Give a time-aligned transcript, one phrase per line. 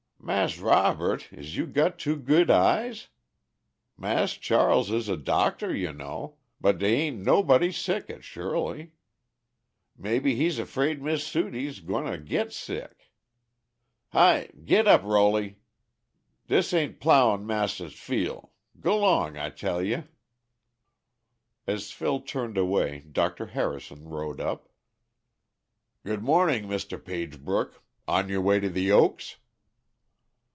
[0.23, 3.07] "Mas' Robert, is you got two good eyes?
[3.97, 8.91] Mas' Charles is a doctor you know, but dey a'n't nobody sick at Shirley.
[9.97, 13.09] May be he's afraid Miss Sudie's gwine to get sick.
[14.11, 14.51] Hi!
[14.63, 15.57] git up Roley!
[16.45, 18.47] dis a'n't plowin' mauster's field:
[18.79, 20.03] g'long I tell ye!"
[21.65, 23.47] As Phil turned away Dr.
[23.47, 24.69] Harrison rode up.
[26.03, 27.03] "Good morning, Mr.
[27.03, 27.81] Pagebrook.
[28.07, 29.37] On your way to The Oaks?"